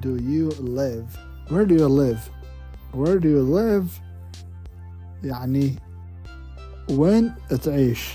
[0.00, 1.06] do you live
[1.48, 2.30] where do you live
[2.92, 4.00] where do you live
[5.24, 5.76] يعني
[6.90, 7.32] وين
[7.62, 8.14] تعيش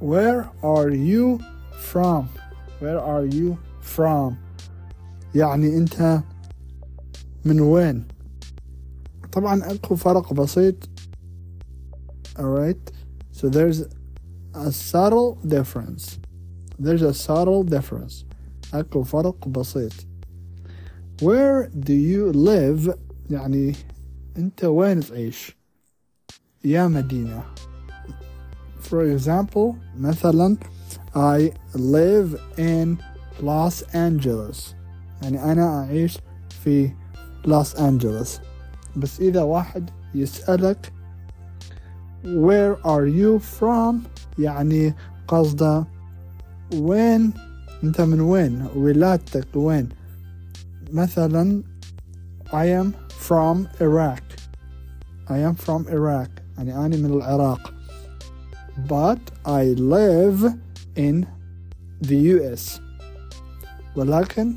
[0.00, 1.40] where are you
[1.92, 2.28] from
[2.80, 4.34] where are you from
[5.34, 6.22] يعني انت
[7.44, 8.04] من وين
[9.32, 10.74] طبعا اكو فرق بسيط
[12.38, 12.92] alright
[13.32, 13.80] so there's
[14.54, 16.18] a subtle difference
[16.78, 18.24] there's a subtle difference
[18.73, 19.91] أكو فرق بسيط.
[21.21, 22.97] Where do you live?
[23.29, 23.75] يعني
[24.37, 25.57] أنت وين تعيش؟
[26.65, 27.43] يا مدينة.
[28.89, 30.57] For example مثلا
[31.15, 32.97] I live in
[33.41, 34.75] Los Angeles.
[35.21, 36.19] يعني أنا أعيش
[36.63, 36.91] في
[37.45, 38.39] لوس أنجلوس
[38.97, 40.93] بس إذا واحد يسألك
[42.23, 43.95] where are you from?
[44.39, 44.93] يعني
[45.27, 45.87] قصده
[46.73, 47.33] وين
[47.84, 49.88] أنت من وين ولادتك وين
[50.92, 51.62] مثلا
[52.52, 52.92] I am
[53.28, 54.22] from Iraq
[55.28, 57.74] I am from Iraq يعني أنا من العراق
[58.88, 60.52] but I live
[60.96, 61.26] in
[62.02, 62.80] the US
[63.96, 64.56] ولكن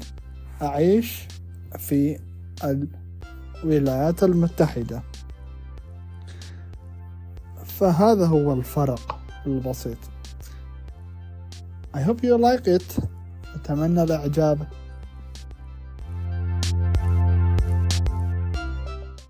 [0.61, 1.27] أعيش
[1.77, 2.19] في
[3.63, 5.03] الولايات المتحدة
[7.65, 9.97] فهذا هو الفرق البسيط
[11.95, 12.99] I hope you like it
[13.54, 14.58] أتمنى الإعجاب.